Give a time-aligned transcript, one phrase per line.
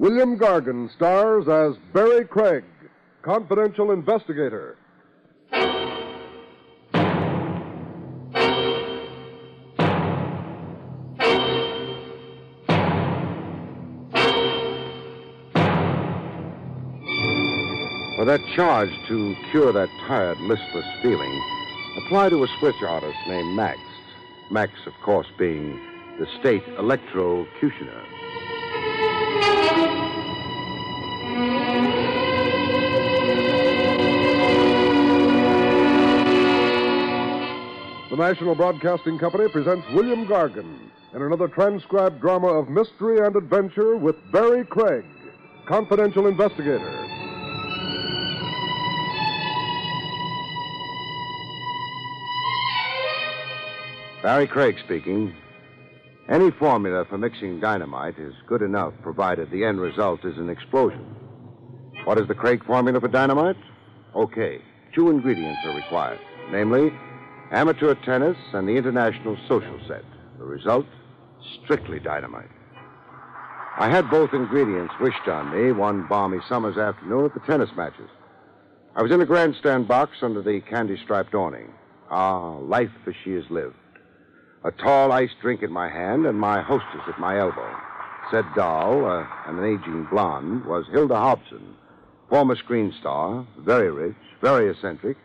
[0.00, 2.64] William Gargan stars as Barrie Craig,
[3.20, 4.78] confidential investigator.
[18.16, 21.42] For that charge to cure that tired, listless feeling,
[22.06, 23.78] apply to a switch artist named Max.
[24.50, 25.78] Max, of course, being
[26.18, 28.29] the state electrocutioner.
[38.10, 43.96] The National Broadcasting Company presents William Gargan in another transcribed drama of mystery and adventure
[43.96, 45.04] with Barrie Craig,
[45.68, 47.06] confidential investigator.
[54.24, 55.32] Barrie Craig speaking.
[56.28, 61.14] Any formula for mixing dynamite is good enough provided the end result is an explosion.
[62.06, 63.56] What is the Craig formula for dynamite?
[64.16, 64.60] Okay,
[64.96, 66.18] two ingredients are required
[66.50, 66.92] namely,
[67.50, 70.04] amateur tennis and the international social set.
[70.38, 70.86] The result?
[71.64, 72.50] Strictly dynamite.
[73.78, 78.10] I had both ingredients wished on me one balmy summer's afternoon at the tennis matches.
[78.94, 81.72] I was in a grandstand box under the candy striped awning.
[82.10, 83.76] Ah, life as she is lived.
[84.64, 87.74] A tall iced drink in my hand and my hostess at my elbow.
[88.30, 91.74] Said doll, uh, an aging blonde, was Hilda Hobson,
[92.28, 95.16] former screen star, very rich, very eccentric,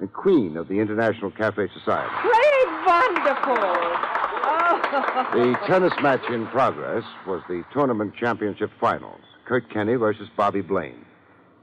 [0.00, 2.14] and queen of the International Cafe Society.
[2.22, 3.56] Great, wonderful.
[3.60, 5.30] Oh.
[5.34, 9.20] The tennis match in progress was the tournament championship finals.
[9.44, 11.04] Kurt Kenny versus Bobby Blaine.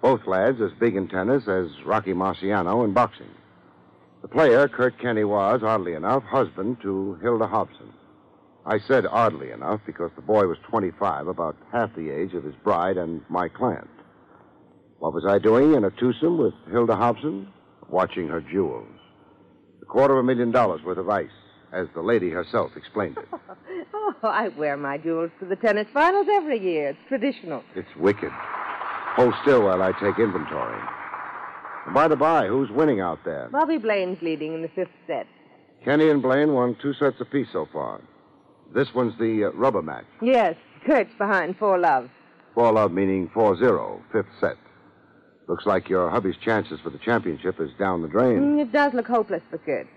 [0.02, 3.30] Both lads as big in tennis as Rocky Marciano in boxing.
[4.22, 7.94] The player, Kurt Kenny, was, oddly enough, husband to Hilda Hobson.
[8.66, 12.56] I said oddly enough because the boy was 25, about half the age of his
[12.64, 13.88] bride and my client.
[14.98, 17.48] What was I doing in a twosome with Hilda Hobson?
[17.90, 18.88] Watching her jewels.
[19.82, 21.30] A quarter of a million dollars worth of ice,
[21.72, 23.28] as the lady herself explained it.
[23.94, 26.90] oh, I wear my jewels to the tennis finals every year.
[26.90, 27.64] It's traditional.
[27.76, 28.32] It's wicked.
[29.16, 30.82] Hold still while I take inventory.
[31.86, 33.50] And by the by, who's winning out there?
[33.52, 35.28] Bobby Blaine's leading in the fifth set.
[35.84, 38.02] Kenny and Blaine won two sets apiece so far.
[38.74, 40.06] This one's the uh, rubber match.
[40.22, 42.10] Yes, Kurt's behind four love.
[42.56, 44.56] Four love meaning 4 0, fifth set.
[45.48, 48.40] Looks like your hubby's chances for the championship is down the drain.
[48.40, 49.88] Mm, it does look hopeless for Kurt.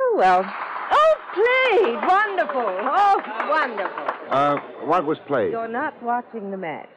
[0.00, 0.44] Oh, well.
[0.90, 1.94] Oh, played.
[1.94, 2.62] Wonderful.
[2.64, 4.04] Oh, wonderful.
[4.30, 4.56] Uh,
[4.86, 5.50] what was played?
[5.50, 6.88] You're not watching the match.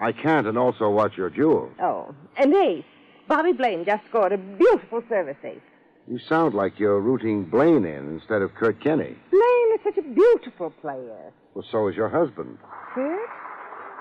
[0.00, 1.72] I can't and also watch your jewels.
[1.80, 2.84] Oh, and ace.
[3.28, 5.60] Bobby Blaine just scored a beautiful service ace.
[6.08, 9.16] You sound like you're rooting Blaine in instead of Kurt Kenny.
[9.30, 11.32] Blaine is such a beautiful player.
[11.54, 12.58] Well, so is your husband.
[12.94, 13.28] Kurt?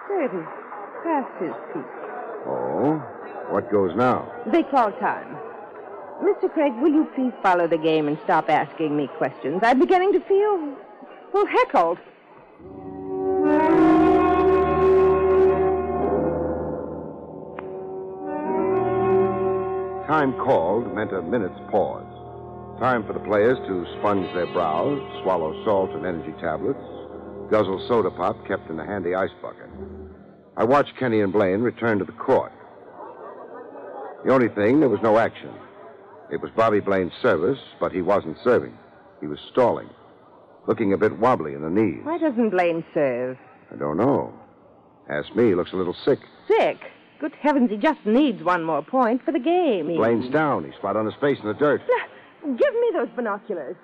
[0.08, 0.46] Kurt is
[1.04, 1.86] past his peak.
[2.48, 3.02] Oh?
[3.50, 4.32] What goes now?
[4.52, 5.38] They call time.
[6.24, 6.52] Mr.
[6.52, 9.60] Craig, will you please follow the game and stop asking me questions?
[9.64, 10.76] I'm beginning to feel,
[11.34, 11.98] well, heckled.
[20.08, 22.06] Time called meant a minute's pause.
[22.80, 26.80] Time for the players to sponge their brows, swallow salt and energy tablets,
[27.50, 29.70] guzzle soda pop kept in a handy ice bucket.
[30.58, 32.52] I watched Kenny and Blaine return to the court.
[34.26, 35.52] The only thing, there was no action.
[36.32, 38.76] It was Bobby Blaine's service, but he wasn't serving.
[39.22, 39.88] He was stalling,
[40.68, 42.02] looking a bit wobbly in the knees.
[42.04, 43.38] Why doesn't Blaine serve?
[43.72, 44.34] I don't know.
[45.10, 46.20] Ask me, he looks a little sick.
[46.48, 46.80] Sick?
[47.20, 49.90] Good heavens, he just needs one more point for the game.
[49.90, 49.96] He...
[49.96, 50.66] Blaine's down.
[50.66, 51.82] He's flat on his face in the dirt.
[52.42, 53.76] Give me those binoculars.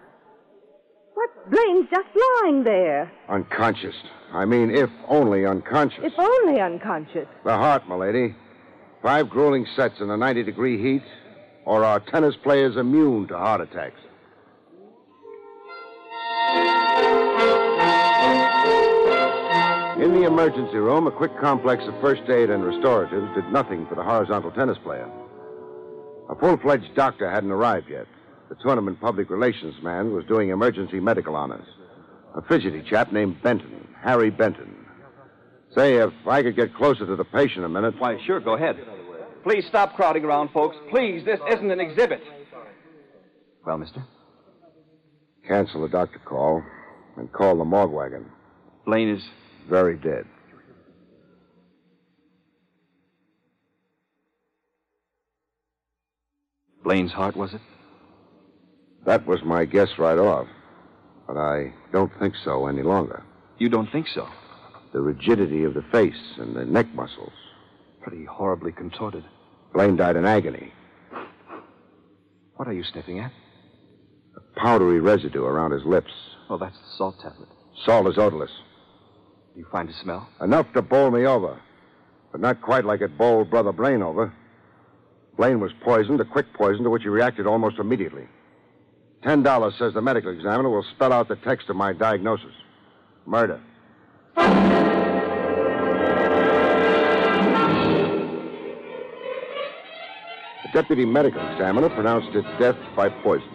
[1.14, 1.52] What?
[1.52, 2.08] Blaine's just
[2.42, 3.12] lying there.
[3.30, 3.96] Unconscious.
[4.34, 6.04] I mean, if only unconscious.
[6.04, 7.28] If only unconscious.
[7.46, 8.36] The heart, milady.
[9.02, 11.04] Five grueling sets in a 90 degree heat,
[11.66, 14.00] or are tennis players immune to heart attacks?
[20.02, 23.96] In the emergency room, a quick complex of first aid and restoratives did nothing for
[23.96, 25.10] the horizontal tennis player.
[26.30, 28.08] A full fledged doctor hadn't arrived yet.
[28.50, 31.68] The tournament public relations man was doing emergency medical honors.
[32.36, 34.81] A fidgety chap named Benton, Harry Benton.
[35.76, 37.96] Say, if I could get closer to the patient a minute.
[37.98, 38.78] Why, sure, go ahead.
[39.44, 40.76] Please stop crowding around, folks.
[40.90, 42.22] Please, this isn't an exhibit.
[43.66, 44.04] Well, mister?
[45.48, 46.62] Cancel the doctor call
[47.18, 48.26] and call the morgue wagon.
[48.86, 49.24] Blaine is.
[49.70, 50.26] Very dead.
[56.84, 57.62] Blaine's heart, was it?
[59.06, 60.48] That was my guess right off.
[61.28, 63.24] But I don't think so any longer.
[63.60, 64.28] You don't think so?
[64.94, 67.34] The rigidity of the face and the neck muscles.
[68.02, 69.24] Pretty horribly contorted.
[69.74, 70.74] Blaine died in agony.
[72.56, 73.32] What are you sniffing at?
[74.36, 76.12] A powdery residue around his lips.
[76.50, 77.48] Oh, that's the salt tablet.
[77.86, 78.52] Salt is odorless.
[79.54, 80.28] Do you find a smell?
[80.42, 81.60] Enough to bowl me over.
[82.32, 84.34] But not quite like it bowled Brother Blaine over.
[85.38, 88.28] Blaine was poisoned, a quick poison to which he reacted almost immediately.
[89.24, 92.54] Ten dollars, says the medical examiner, will spell out the text of my diagnosis.
[93.26, 93.62] Murder.
[100.74, 103.50] Deputy medical examiner pronounced it death by poison.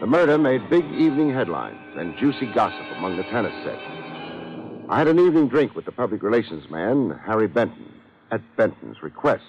[0.00, 3.78] The murder made big evening headlines and juicy gossip among the tennis set.
[4.88, 7.92] I had an evening drink with the public relations man, Harry Benton,
[8.30, 9.44] at Benton's request.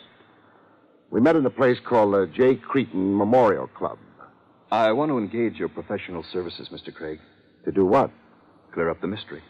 [1.11, 2.55] We met in a place called the J.
[2.55, 3.97] Cretan Memorial Club.
[4.71, 6.93] I want to engage your professional services, Mr.
[6.93, 7.19] Craig.
[7.65, 8.11] To do what?
[8.73, 9.41] Clear up the mystery.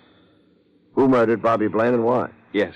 [0.93, 2.29] Who murdered Bobby Blaine and why?
[2.53, 2.73] Yes.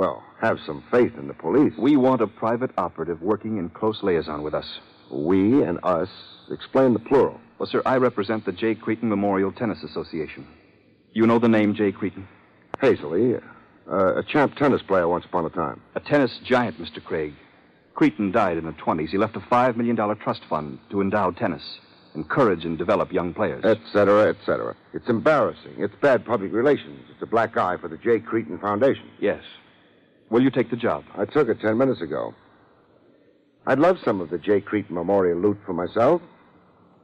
[0.00, 1.74] Well, have some faith in the police.
[1.76, 4.64] We want a private operative working in close liaison with us.
[5.10, 6.08] We and us.
[6.50, 7.38] Explain the plural.
[7.58, 8.76] Well, sir, I represent the J.
[8.76, 10.46] Cretan Memorial Tennis Association.
[11.12, 11.92] You know the name J.
[11.92, 12.26] Cretan?
[12.80, 13.42] Hazily,
[13.92, 15.82] uh, a champ tennis player once upon a time.
[15.94, 17.04] A tennis giant, Mr.
[17.04, 17.34] Craig.
[17.92, 19.10] Cretan died in the 20s.
[19.10, 21.78] He left a $5 million trust fund to endow tennis,
[22.14, 23.62] encourage and develop young players.
[23.66, 24.74] Et cetera, et cetera.
[24.94, 25.74] It's embarrassing.
[25.76, 27.04] It's bad public relations.
[27.10, 28.20] It's a black eye for the J.
[28.20, 29.06] Cretan Foundation.
[29.20, 29.42] Yes.
[30.30, 31.04] Will you take the job?
[31.16, 32.34] I took it ten minutes ago.
[33.66, 34.60] I'd love some of the J.
[34.60, 36.22] Cretan Memorial loot for myself.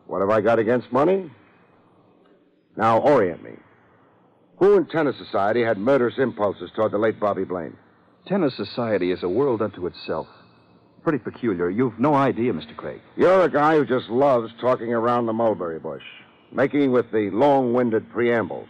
[0.06, 1.30] What have I got against money?
[2.76, 3.56] Now, orient me.
[4.58, 7.76] Who in Tennis Society had murderous impulses toward the late Bobby Blaine?
[8.26, 10.28] Tennis Society is a world unto itself.
[11.02, 11.68] Pretty peculiar.
[11.68, 12.74] You've no idea, Mr.
[12.76, 13.00] Craig.
[13.16, 16.02] You're a guy who just loves talking around the mulberry bush,
[16.52, 18.66] making with the long winded preamble.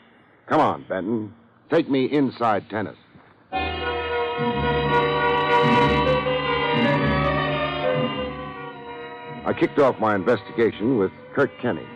[0.46, 1.34] Come on, Benton.
[1.70, 2.96] Take me inside tennis.
[9.46, 11.86] I kicked off my investigation with Kurt Kenny.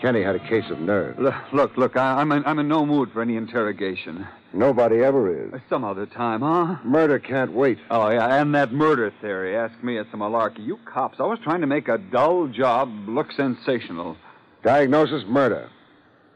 [0.00, 1.18] Kenny had a case of nerves.
[1.18, 4.26] Look, look, look I, am in, I'm in no mood for any interrogation.
[4.54, 5.60] Nobody ever is.
[5.68, 6.76] Some other time, huh?
[6.82, 7.78] Murder can't wait.
[7.90, 9.54] Oh, yeah, and that murder theory.
[9.56, 10.64] Ask me, it's a malarkey.
[10.64, 14.16] You cops always trying to make a dull job look sensational.
[14.62, 15.68] Diagnosis murder.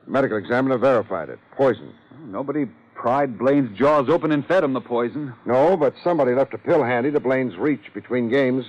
[0.07, 1.39] Medical examiner verified it.
[1.53, 1.95] Poison.
[2.27, 2.67] Nobody
[3.05, 5.35] pried Blaine's jaws open and fed him the poison.
[5.45, 8.65] No, but somebody left a pill handy to Blaine's reach between games.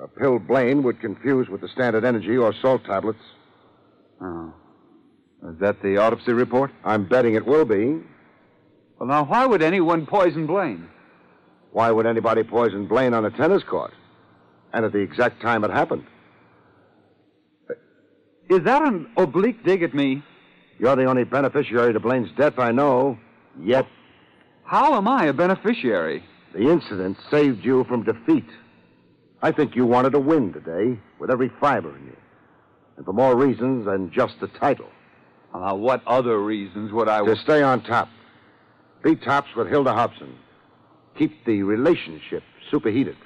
[0.00, 3.18] A pill Blaine would confuse with the standard energy or salt tablets.
[4.20, 4.54] Oh.
[5.50, 6.70] Is that the autopsy report?
[6.84, 7.98] I'm betting it will be.
[9.00, 10.88] Well, now, why would anyone poison Blaine?
[11.72, 13.92] Why would anybody poison Blaine on a tennis court?
[14.72, 16.06] And at the exact time it happened.
[18.48, 20.22] Is that an oblique dig at me?
[20.78, 23.18] You're the only beneficiary to Blaine's death I know.
[23.60, 23.86] Yet.
[24.64, 26.24] How am I a beneficiary?
[26.54, 28.48] The incident saved you from defeat.
[29.42, 32.16] I think you wanted to win today with every fiber in you.
[32.96, 34.88] And for more reasons than just the title.
[35.52, 37.24] Uh, what other reasons would I...
[37.24, 38.08] To stay on top.
[39.02, 40.34] Be tops with Hilda Hobson.
[41.18, 43.16] Keep the relationship superheated.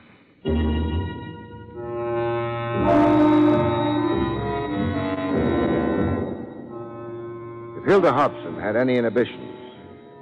[7.76, 9.55] If Hilda Hobson had any inhibitions,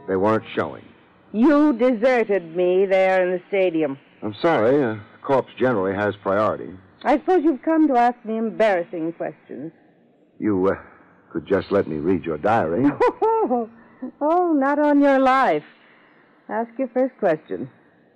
[0.07, 0.85] they weren't showing.
[1.33, 3.99] You deserted me there in the stadium.
[4.23, 4.81] I'm sorry.
[4.83, 6.71] A corpse generally has priority.
[7.03, 9.73] I suppose you've come to ask me embarrassing questions.
[10.39, 10.75] You uh,
[11.33, 12.85] could just let me read your diary.
[13.11, 13.69] oh,
[14.55, 15.65] not on your life.
[16.49, 17.71] Ask your first question.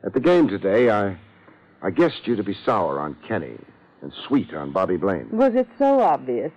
[0.05, 1.19] At the game today, I,
[1.83, 3.59] I guessed you to be sour on Kenny
[4.01, 5.29] and sweet on Bobby Blaine.
[5.33, 6.53] Was it so obvious?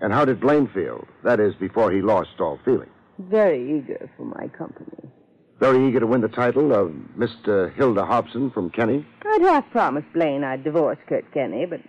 [0.00, 1.06] And how did Blaine feel?
[1.24, 2.90] That is, before he lost all feeling.
[3.18, 5.10] Very eager for my company.
[5.58, 7.74] Very eager to win the title of Mr.
[7.74, 9.06] Hilda Hobson from Kenny?
[9.24, 11.80] I'd half promised Blaine I'd divorce Kurt Kenny, but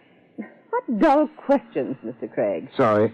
[0.69, 2.31] what dull questions, Mr.
[2.33, 2.69] Craig.
[2.77, 3.13] Sorry.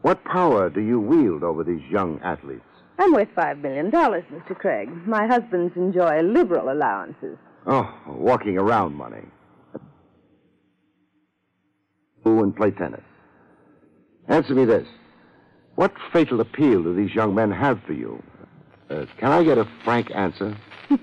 [0.00, 2.62] What power do you wield over these young athletes?
[2.98, 4.56] I'm worth five million dollars, Mr.
[4.58, 4.88] Craig.
[5.06, 7.36] My husbands enjoy liberal allowances.
[7.66, 9.22] Oh, walking around money.
[12.24, 13.02] Who and play tennis.
[14.28, 14.86] Answer me this.
[15.76, 18.22] What fatal appeal do these young men have for you?
[18.90, 20.56] Uh, can I get a frank answer?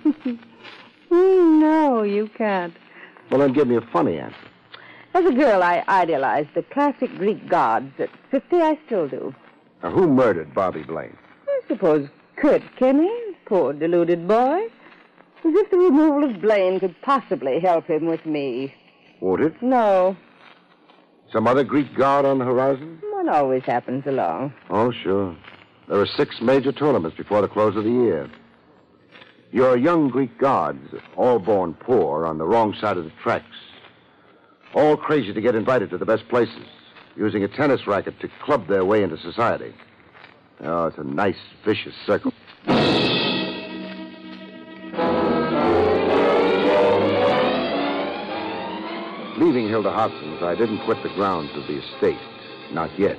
[1.11, 2.75] No, you can't.
[3.31, 4.37] Well, then give me a funny answer.
[5.13, 7.91] As a girl, I idealized the classic Greek gods.
[7.99, 9.33] At 50, I still do.
[9.81, 11.17] Now, who murdered Bobby Blaine?
[11.47, 13.09] I suppose Kurt Kenny,
[13.45, 14.67] poor deluded boy.
[15.45, 18.73] As if the removal of Blaine could possibly help him with me.
[19.21, 19.61] Would it?
[19.61, 20.15] No,
[21.31, 23.01] Some other Greek god on the horizon?
[23.29, 24.53] Always happens along.
[24.69, 25.35] Oh, sure.
[25.87, 28.29] There are six major tournaments before the close of the year.
[29.51, 33.45] Your young Greek gods, all born poor, on the wrong side of the tracks.
[34.73, 36.65] All crazy to get invited to the best places,
[37.15, 39.73] using a tennis racket to club their way into society.
[40.61, 42.33] Oh, it's a nice, vicious circle.
[49.39, 52.19] Leaving Hilda Hobson's, I didn't quit the grounds of the estate.
[52.71, 53.17] Not yet.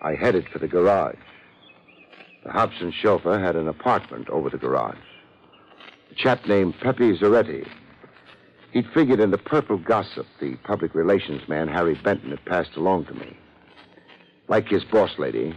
[0.00, 1.16] I headed for the garage.
[2.44, 4.98] The Hobson chauffeur had an apartment over the garage.
[6.10, 7.66] A chap named Pepe Zaretti.
[8.72, 13.06] He'd figured in the purple gossip the public relations man Harry Benton had passed along
[13.06, 13.36] to me.
[14.48, 15.56] Like his boss lady,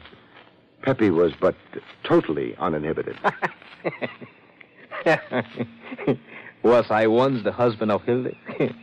[0.83, 1.55] Pepe was but
[2.03, 3.17] totally uninhibited.
[6.63, 8.31] Was I once the husband of Hilda?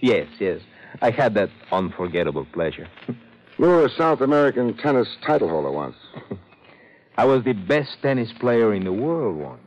[0.00, 0.60] yes, yes.
[1.02, 2.88] I had that unforgettable pleasure.
[3.08, 5.96] you were a South American tennis title holder once,
[7.18, 9.60] I was the best tennis player in the world once.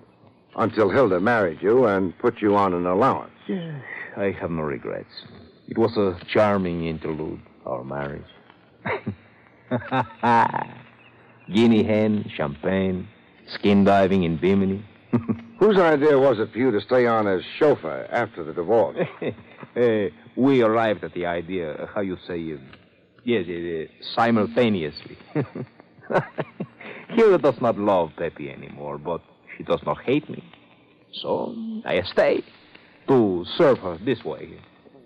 [0.56, 3.34] until Hilda married you and put you on an allowance.
[4.18, 5.12] I have no regrets.
[5.68, 8.24] It was a charming interlude, our marriage.
[11.54, 13.08] Guinea hen, champagne,
[13.48, 14.84] skin diving in Bimini.
[15.60, 18.98] Whose idea was it for you to stay on as chauffeur after the divorce?
[19.76, 22.58] Eh, we arrived at the idea, uh, how you say, uh,
[23.26, 25.18] yes, uh, simultaneously.
[27.10, 29.22] Hilda does not love Pepe anymore, but
[29.58, 30.44] she does not hate me.
[31.12, 31.56] So
[31.86, 32.44] I stay
[33.08, 34.60] to serve her this way,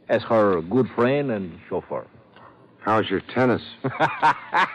[0.07, 2.05] as her good friend and chauffeur.
[2.79, 3.61] How's your tennis?
[3.83, 4.67] I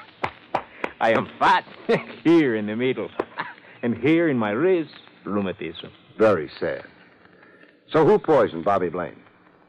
[1.12, 1.64] am fat
[2.24, 3.10] here in the middle,
[3.82, 5.90] and here in my wrist, rheumatism.
[6.18, 6.84] Very sad.
[7.92, 9.23] So who poisoned Bobby Blaine?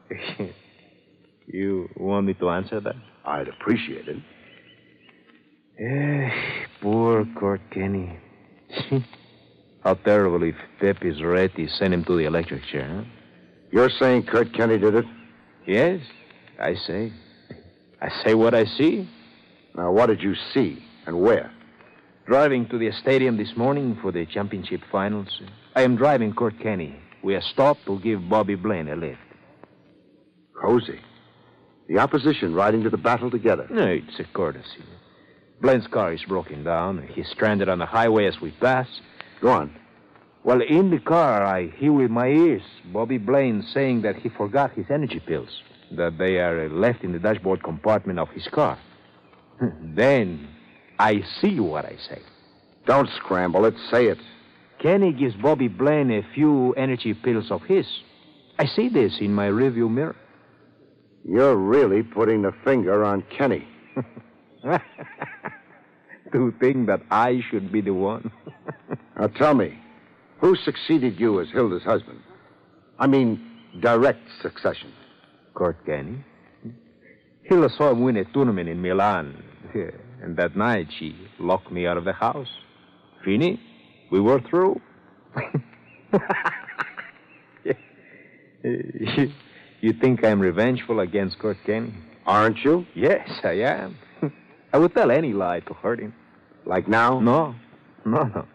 [1.46, 2.96] you want me to answer that?
[3.24, 4.16] I'd appreciate it.
[5.78, 6.30] Eh,
[6.80, 8.18] poor Kurt Kenny.
[9.84, 13.04] How terrible if Pepe Zaretti sent him to the electric chair, huh?
[13.70, 15.04] You're saying Kurt Kenny did it?
[15.66, 16.00] Yes,
[16.58, 17.12] I say.
[18.00, 19.08] I say what I see.
[19.76, 21.52] Now, what did you see and where?
[22.26, 25.40] Driving to the stadium this morning for the championship finals,
[25.74, 26.96] I am driving Kurt Kenny.
[27.22, 29.20] We are stopped to give Bobby Blaine a lift.
[30.60, 31.00] Cozy.
[31.88, 33.66] The opposition riding to the battle together.
[33.70, 34.82] No, it's a courtesy.
[35.60, 37.08] Blaine's car is broken down.
[37.14, 38.88] He's stranded on the highway as we pass.
[39.40, 39.74] Go on.
[40.44, 44.72] Well, in the car, I hear with my ears Bobby Blaine saying that he forgot
[44.72, 48.78] his energy pills, that they are left in the dashboard compartment of his car.
[49.60, 50.48] then
[50.98, 52.20] I see what I say.
[52.86, 53.74] Don't scramble it.
[53.90, 54.18] Say it.
[54.78, 57.86] Kenny gives Bobby Blaine a few energy pills of his.
[58.58, 60.16] I see this in my rearview mirror.
[61.28, 63.66] You're really putting the finger on Kenny.
[66.32, 68.30] to think that I should be the one.
[69.18, 69.78] Now tell me,
[70.40, 72.20] who succeeded you as Hilda's husband?
[72.98, 73.40] I mean,
[73.80, 74.92] direct succession.
[75.54, 76.22] Kurt Kenny.
[77.44, 79.42] Hilda saw him win a tournament in Milan.
[80.22, 82.50] And that night she locked me out of the house.
[83.24, 83.58] Fini,
[84.10, 84.82] we were through.
[89.80, 91.92] you think I'm revengeful against Kurt Kenny?
[92.26, 92.86] Aren't you?
[92.94, 93.96] Yes, I am.
[94.72, 96.14] I would tell any lie to hurt him.
[96.64, 97.20] Like now?
[97.20, 97.54] No,
[98.04, 98.46] no, no.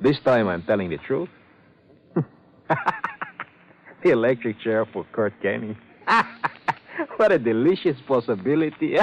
[0.00, 1.28] This time I'm telling the truth.
[2.14, 5.76] the electric chair for Kurt Kenny.
[7.16, 8.96] what a delicious possibility.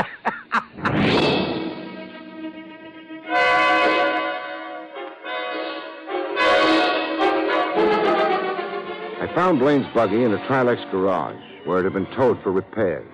[9.48, 13.10] Found Blaine's buggy in the Trilex garage, where it had been towed for repairs.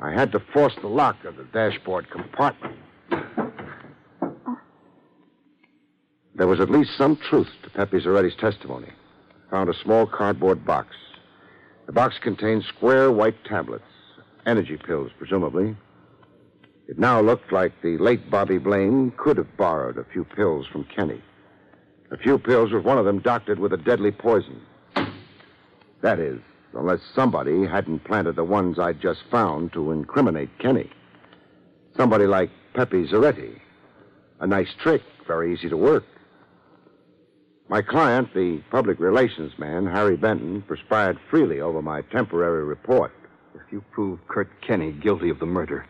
[0.00, 2.74] I had to force the lock of the dashboard compartment.
[6.34, 8.88] There was at least some truth to Pepe Zaretti's testimony.
[8.88, 10.96] I Found a small cardboard box.
[11.84, 13.84] The box contained square white tablets,
[14.46, 15.76] energy pills, presumably.
[16.88, 20.84] It now looked like the late Bobby Blaine could have borrowed a few pills from
[20.84, 21.20] Kenny.
[22.10, 24.62] A few pills with one of them doctored with a deadly poison.
[26.06, 26.38] That is,
[26.72, 30.88] unless somebody hadn't planted the ones I'd just found to incriminate Kenny.
[31.96, 33.60] Somebody like Pepe Zaretti.
[34.38, 36.04] A nice trick, very easy to work.
[37.68, 43.12] My client, the public relations man, Harry Benton, perspired freely over my temporary report.
[43.56, 45.86] If you prove Kurt Kenny guilty of the murder,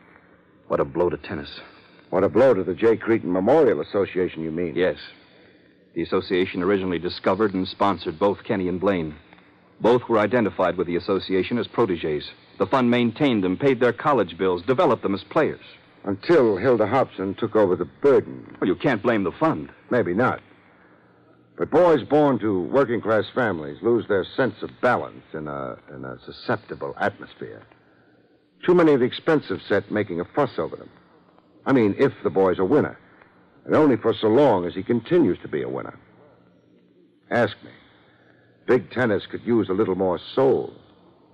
[0.69, 1.61] what a blow to tennis.
[2.09, 2.97] What a blow to the J.
[2.97, 4.77] Cretan Memorial Association, you mean?
[4.77, 4.97] Yes.
[5.95, 9.15] The association originally discovered and sponsored both Kenny and Blaine.
[9.80, 12.30] Both were identified with the association as proteges.
[12.59, 15.61] The fund maintained them, paid their college bills, developed them as players.
[16.04, 18.56] Until Hilda Hobson took over the burden.
[18.61, 19.71] Well, you can't blame the fund.
[19.90, 20.40] Maybe not.
[21.59, 26.04] But boys born to working class families lose their sense of balance in a, in
[26.04, 27.62] a susceptible atmosphere.
[28.64, 30.90] Too many of the expensive set making a fuss over them.
[31.64, 32.99] I mean, if the boy's a winner.
[33.64, 35.99] And only for so long as he continues to be a winner.
[37.30, 37.71] Ask me.
[38.67, 40.73] Big tennis could use a little more soul.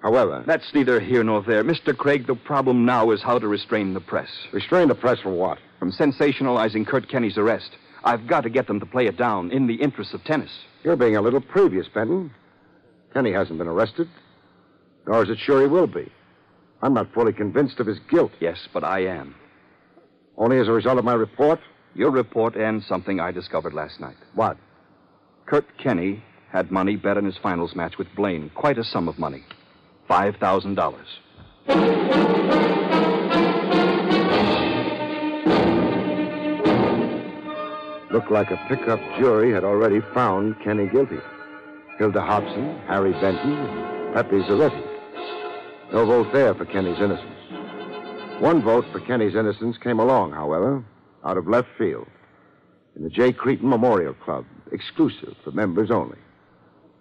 [0.00, 1.62] However, That's neither here nor there.
[1.62, 1.96] Mr.
[1.96, 4.28] Craig, the problem now is how to restrain the press.
[4.52, 5.58] restrain the press from what?
[5.78, 7.70] From sensationalizing Kurt Kenny's arrest.
[8.04, 10.50] I've got to get them to play it down in the interests of tennis.
[10.82, 12.32] You're being a little previous, Benton.
[13.14, 14.08] Kenny hasn't been arrested.
[15.06, 16.10] Nor is it sure he will be.
[16.82, 18.32] I'm not fully convinced of his guilt.
[18.40, 19.36] Yes, but I am.
[20.36, 21.60] Only as a result of my report?
[21.94, 24.16] Your report and something I discovered last night.
[24.34, 24.56] What?
[25.46, 28.50] Kurt Kenny had money bet on his finals match with Blaine.
[28.54, 29.42] Quite a sum of money.
[30.10, 30.96] $5,000.
[38.10, 41.20] Looked like a pickup jury had already found Kenny guilty.
[41.98, 44.84] Hilda Hobson, Harry Benton, and Pepe Zaretti.
[45.90, 47.30] No vote there for Kenny's innocence.
[48.40, 50.84] One vote for Kenny's innocence came along, however,
[51.24, 52.08] out of left field.
[52.94, 53.32] In the J.
[53.32, 56.18] Cretan Memorial Club, exclusive for members only.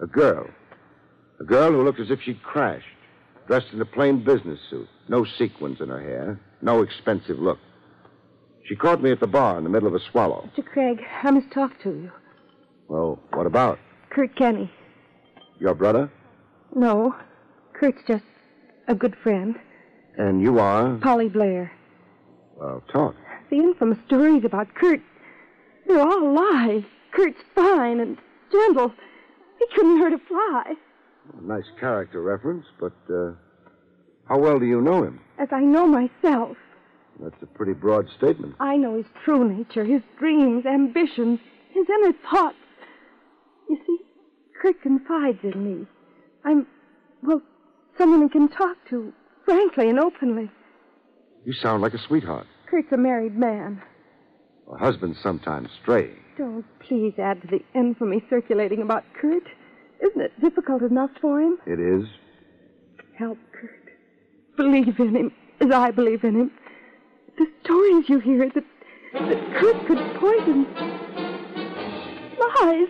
[0.01, 0.47] A girl.
[1.39, 2.85] A girl who looked as if she'd crashed,
[3.47, 7.59] dressed in a plain business suit, no sequins in her hair, no expensive look.
[8.67, 10.49] She caught me at the bar in the middle of a swallow.
[10.57, 10.65] Mr.
[10.65, 12.11] Craig, I must talk to you.
[12.87, 13.79] Well, what about?
[14.09, 14.71] Kurt Kenny.
[15.59, 16.11] Your brother?
[16.75, 17.15] No,
[17.73, 18.23] Kurt's just
[18.87, 19.55] a good friend.
[20.17, 20.97] And you are?
[20.97, 21.71] Polly Blair.
[22.55, 23.15] Well, talk.
[23.49, 25.01] The infamous stories about Kurt,
[25.87, 26.83] they're all lies.
[27.11, 28.17] Kurt's fine and
[28.51, 28.93] gentle.
[29.61, 30.73] He couldn't hurt a fly.
[31.39, 33.33] Nice character reference, but uh,
[34.27, 35.19] how well do you know him?
[35.37, 36.57] As I know myself,
[37.21, 38.55] That's a pretty broad statement.
[38.59, 42.55] I know his true nature, his dreams, ambitions, his inner thoughts.
[43.69, 43.97] You see,
[44.59, 45.85] Kurt confides in me.
[46.43, 46.65] I'm,
[47.21, 47.41] well,
[47.99, 49.13] someone he can talk to,
[49.45, 50.49] frankly and openly.
[51.45, 52.47] You sound like a sweetheart.
[52.67, 53.79] Kurt's a married man.
[54.65, 56.11] Well, husbands sometimes stray.
[56.41, 59.43] Don't please add to the infamy circulating about Kurt.
[60.03, 61.59] Isn't it difficult enough for him?
[61.67, 62.09] It is.
[63.15, 63.91] Help Kurt.
[64.57, 66.51] Believe in him as I believe in him.
[67.37, 68.65] The stories you hear that,
[69.13, 70.65] that Kurt could poison.
[72.39, 72.87] Lies.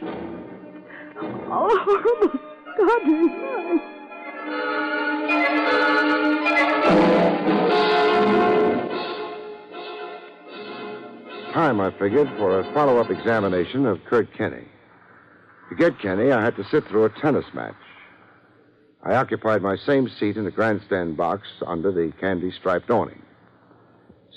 [1.51, 2.39] All horrible,
[2.77, 3.81] goddamn lies.
[11.53, 14.63] Time, I figured, for a follow up examination of Kurt Kenny.
[15.69, 17.75] To get Kenny, I had to sit through a tennis match.
[19.03, 23.21] I occupied my same seat in the grandstand box under the candy striped awning.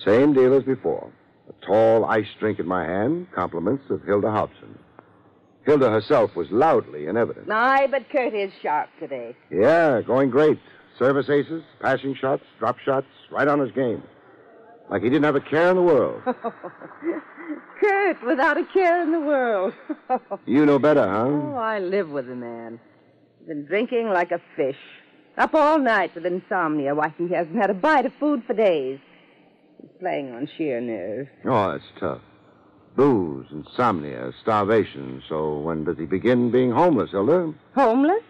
[0.05, 1.13] Same deal as before.
[1.49, 4.77] A tall ice drink in my hand, compliments of Hilda Hobson.
[5.65, 7.49] Hilda herself was loudly in evidence.
[7.51, 9.37] Aye, but Kurt is sharp today.
[9.51, 10.59] Yeah, going great.
[10.99, 14.03] Service aces, passing shots, drop shots, right on his game.
[14.91, 16.23] Like he didn't have a care in the world.
[17.81, 19.75] Kurt, without a care in the world.
[20.47, 21.27] You know better, huh?
[21.27, 22.79] Oh, I live with the man.
[23.39, 24.77] He's been drinking like a fish.
[25.39, 26.95] Up all night with insomnia.
[26.95, 29.01] Why, he hasn't had a bite of food for days.
[29.81, 31.31] He's playing on sheer nerves.
[31.45, 32.21] Oh, that's tough.
[32.97, 35.23] Booze, insomnia, starvation.
[35.29, 37.53] So when does he begin being homeless, Hilda?
[37.75, 38.23] Homeless?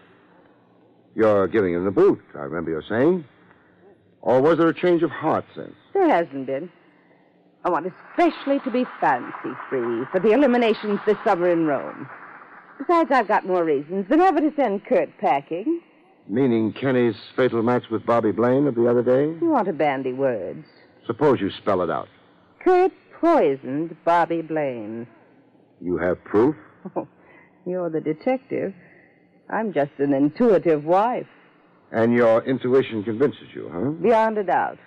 [1.15, 3.25] You're giving him the boot, I remember you saying.
[4.23, 5.75] Or was there a change of heart since?
[6.05, 6.69] There hasn't been.
[7.65, 12.07] I want especially to be fancy free for the eliminations this summer in Rome.
[12.79, 15.81] Besides, I've got more reasons than ever to send Kurt packing.
[16.29, 19.35] Meaning Kenny's fatal match with Bobby Blaine of the other day?
[19.41, 20.67] You want to bandy words.
[21.07, 22.09] Suppose you spell it out.
[22.63, 25.07] Kurt poisoned Bobby Blaine.
[25.81, 26.55] You have proof?
[26.95, 27.09] Oh,
[27.65, 28.75] you're the detective.
[29.49, 31.29] I'm just an intuitive wife.
[31.93, 33.91] And your intuition convinces you, huh?
[34.03, 34.79] Beyond a doubt.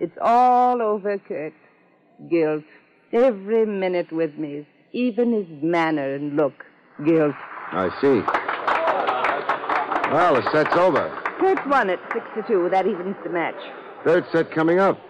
[0.00, 1.52] It's all over, Kurt.
[2.28, 2.64] Guilt.
[3.12, 4.66] Every minute with me.
[4.92, 6.64] Even his manner and look.
[7.04, 7.34] Guilt.
[7.72, 8.22] I see.
[10.12, 11.10] Well, the set's over.
[11.38, 12.68] Kurt won it, six to two.
[12.70, 13.60] That evens the match.
[14.04, 15.00] Third set coming up.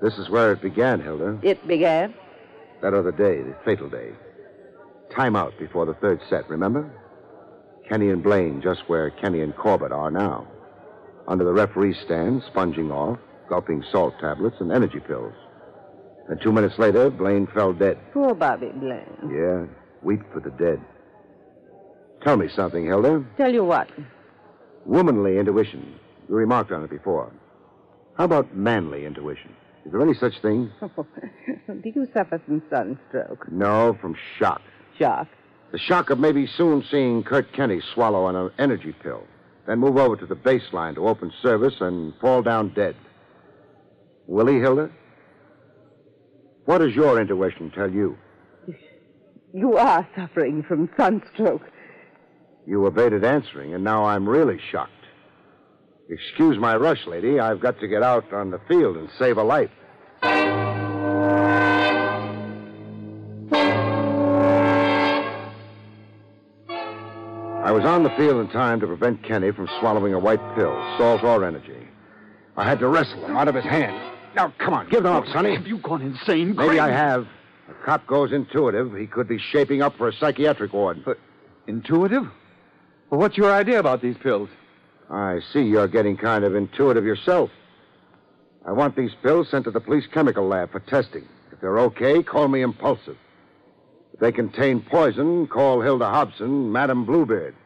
[0.00, 1.38] This is where it began, Hilda.
[1.42, 2.14] It began.
[2.82, 4.10] That other day, the fatal day.
[5.14, 6.90] Time out before the third set, remember?
[7.88, 10.46] Kenny and Blaine just where Kenny and Corbett are now.
[11.26, 15.32] Under the referee stand, sponging off, gulping salt tablets and energy pills.
[16.28, 17.98] And two minutes later, Blaine fell dead.
[18.12, 19.30] Poor Bobby Blaine.
[19.30, 19.66] Yeah,
[20.02, 20.80] weep for the dead.
[22.22, 23.24] Tell me something, Hilda.
[23.36, 23.88] Tell you what.
[24.86, 25.94] Womanly intuition.
[26.28, 27.30] You remarked on it before.
[28.16, 29.54] How about manly intuition?
[29.84, 30.70] Is there any such thing?
[31.66, 33.50] Oh, do you suffer from sunstroke?
[33.50, 34.60] No, from shock.
[34.98, 35.28] Shock?
[35.72, 39.24] The shock of maybe soon seeing Kurt Kenny swallow an energy pill,
[39.66, 42.96] then move over to the baseline to open service and fall down dead.
[44.26, 44.90] Will he, Hilda?
[46.64, 48.16] What does your intuition tell you?
[49.52, 51.62] You are suffering from sunstroke.
[52.66, 54.90] You evaded answering, and now I'm really shocked.
[56.08, 57.38] Excuse my rush, lady.
[57.38, 59.70] I've got to get out on the field and save a life.
[67.74, 71.24] Was on the field in time to prevent Kenny from swallowing a white pill, salt
[71.24, 71.88] or energy.
[72.56, 74.00] I had to wrestle him out of his hand.
[74.36, 75.56] Now, come on, give them up, Sonny.
[75.56, 76.54] Have you gone insane?
[76.54, 76.78] Maybe Craig?
[76.78, 77.26] I have.
[77.68, 78.94] A cop goes intuitive.
[78.94, 81.04] He could be shaping up for a psychiatric ward.
[81.04, 81.18] But
[81.66, 82.22] intuitive?
[83.10, 84.50] Well, what's your idea about these pills?
[85.10, 87.50] I see you're getting kind of intuitive yourself.
[88.64, 91.26] I want these pills sent to the police chemical lab for testing.
[91.50, 93.16] If they're okay, call me impulsive.
[94.12, 97.56] If they contain poison, call Hilda Hobson, Madam Bluebeard.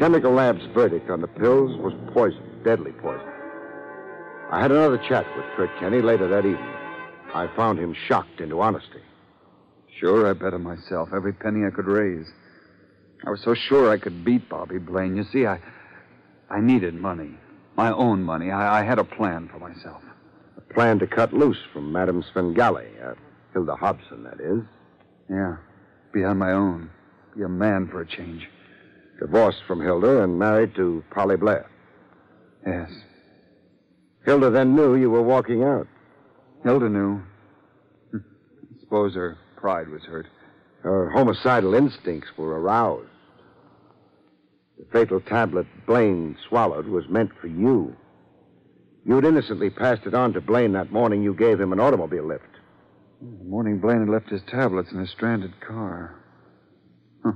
[0.00, 3.28] Chemical lab's verdict on the pills was poison, deadly poison.
[4.50, 6.74] I had another chat with Kurt Kenny later that evening.
[7.34, 9.02] I found him shocked into honesty.
[9.98, 12.26] Sure, I bet on myself every penny I could raise.
[13.26, 15.16] I was so sure I could beat Bobby Blaine.
[15.16, 15.60] You see, I,
[16.48, 17.36] I needed money,
[17.76, 18.50] my own money.
[18.50, 20.02] I, I had a plan for myself.
[20.68, 23.14] A plan to cut loose from Madame Svengali, uh,
[23.52, 24.62] Hilda Hobson, that is.
[25.28, 25.56] Yeah,
[26.12, 26.90] be on my own,
[27.36, 28.48] be a man for a change.
[29.20, 31.70] Divorced from Hilda and married to Polly Blair.
[32.66, 32.90] Yes.
[34.24, 35.86] Hilda then knew you were walking out.
[36.62, 37.22] Hilda knew.
[38.14, 38.18] I
[38.80, 40.26] suppose her pride was hurt.
[40.82, 43.08] Her homicidal instincts were aroused.
[44.78, 47.94] The fatal tablet Blaine swallowed was meant for you.
[49.04, 52.44] You'd innocently passed it on to Blaine that morning you gave him an automobile lift.
[53.20, 56.14] The morning Blaine had left his tablets in a stranded car.
[57.24, 57.32] Huh.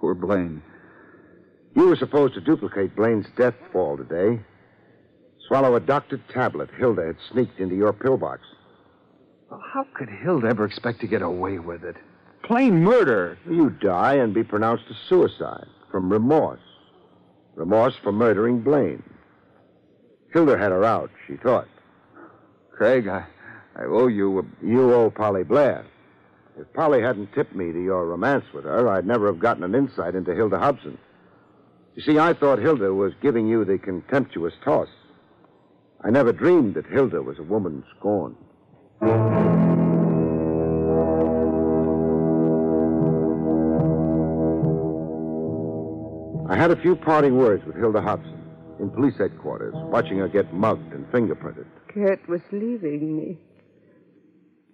[0.00, 0.62] Poor Blaine.
[1.74, 4.42] You were supposed to duplicate Blaine's death fall today.
[5.48, 8.42] Swallow a doctored tablet Hilda had sneaked into your pillbox.
[9.50, 11.96] Well, how could Hilda ever expect to get away with it?
[12.42, 13.38] Plain murder.
[13.48, 16.60] You die and be pronounced a suicide from remorse.
[17.54, 19.02] Remorse for murdering Blaine.
[20.32, 21.68] Hilda had her out, she thought.
[22.70, 23.26] Craig, I,
[23.76, 24.42] I owe you a...
[24.64, 25.84] You owe Polly Blair.
[26.58, 29.74] If Polly hadn't tipped me to your romance with her, I'd never have gotten an
[29.74, 30.98] insight into Hilda Hobson.
[31.94, 34.88] You see, I thought Hilda was giving you the contemptuous toss.
[36.02, 38.36] I never dreamed that Hilda was a woman scorned.
[46.50, 48.41] I had a few parting words with Hilda Hobson
[48.82, 51.66] in police headquarters, watching her get mugged and fingerprinted.
[51.88, 53.38] Kurt was leaving me.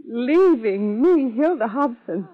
[0.09, 2.27] Leaving me, Hilda Hobson,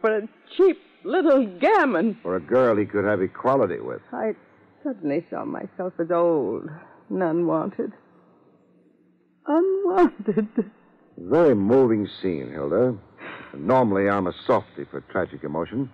[0.00, 2.18] for a cheap little gammon.
[2.22, 4.02] For a girl he could have equality with.
[4.12, 4.34] I
[4.82, 6.68] suddenly saw myself as old
[7.08, 7.92] and unwanted.
[9.46, 10.48] Unwanted.
[11.16, 12.96] Very moving scene, Hilda.
[13.56, 15.90] Normally, I'm a softy for tragic emotion.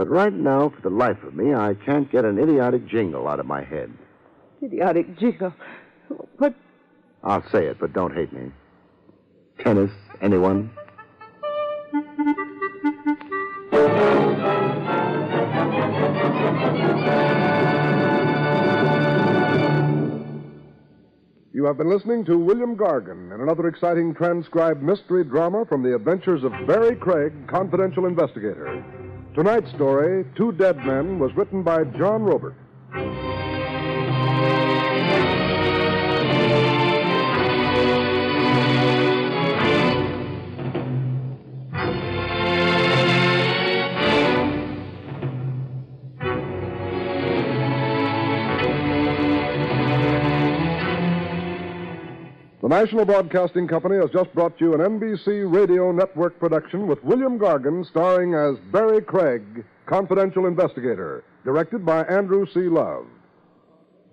[0.00, 3.38] But right now, for the life of me, I can't get an idiotic jingle out
[3.38, 3.92] of my head.
[4.62, 5.52] Idiotic jingle.
[6.38, 6.54] What?
[7.22, 8.50] I'll say it, but don't hate me.
[9.58, 9.90] Tennis,
[10.22, 10.70] anyone?
[21.52, 25.94] You have been listening to William Gargan in another exciting transcribed mystery drama from the
[25.94, 28.82] adventures of Barrie Craig, confidential investigator.
[29.34, 32.54] Tonight's story, Two Dead Men, was written by John Roeburt.
[52.70, 57.36] The National Broadcasting Company has just brought you an NBC Radio Network production with William
[57.36, 62.68] Gargan starring as Barrie Craig, confidential investigator, directed by Andrew C.
[62.68, 63.06] Love.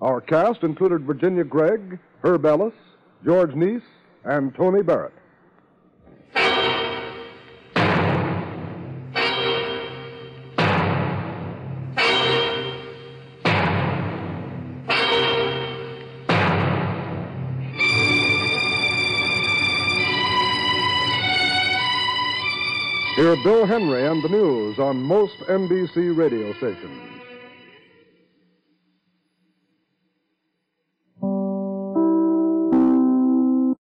[0.02, 2.74] Our cast included Virginia Gregg, Herb Ellis,
[3.24, 3.84] George Neise,
[4.24, 5.13] and Tony Barrett.
[23.28, 27.16] Hear Bill Henry and the news on most NBC radio stations.